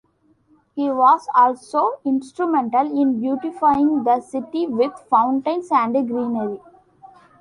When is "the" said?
4.03-4.19